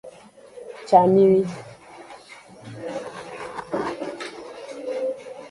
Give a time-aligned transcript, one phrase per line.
[0.87, 1.41] Camiwi.